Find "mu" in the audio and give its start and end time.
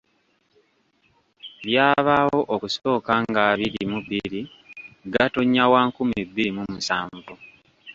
3.91-3.99, 6.57-6.63